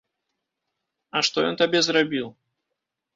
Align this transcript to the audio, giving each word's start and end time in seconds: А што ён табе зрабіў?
А 1.19 1.21
што 1.27 1.37
ён 1.49 1.59
табе 1.61 1.79
зрабіў? 1.89 2.27